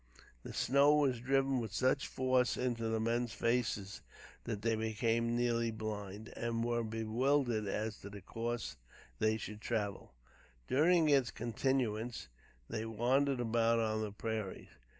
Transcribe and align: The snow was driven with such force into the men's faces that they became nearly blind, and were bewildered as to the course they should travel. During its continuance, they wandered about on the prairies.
The 0.41 0.51
snow 0.51 0.95
was 0.95 1.19
driven 1.19 1.59
with 1.59 1.75
such 1.75 2.07
force 2.07 2.57
into 2.57 2.87
the 2.87 2.99
men's 2.99 3.33
faces 3.33 4.01
that 4.45 4.63
they 4.63 4.75
became 4.75 5.35
nearly 5.37 5.69
blind, 5.69 6.33
and 6.35 6.65
were 6.65 6.83
bewildered 6.83 7.67
as 7.67 7.97
to 7.99 8.09
the 8.09 8.21
course 8.21 8.77
they 9.19 9.37
should 9.37 9.61
travel. 9.61 10.15
During 10.67 11.07
its 11.07 11.29
continuance, 11.29 12.29
they 12.67 12.83
wandered 12.87 13.39
about 13.41 13.77
on 13.77 14.01
the 14.01 14.11
prairies. 14.11 14.69